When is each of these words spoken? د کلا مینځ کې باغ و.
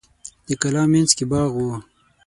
د 0.47 0.49
کلا 0.61 0.83
مینځ 0.91 1.09
کې 1.17 1.25
باغ 1.31 1.51
و. 1.55 1.67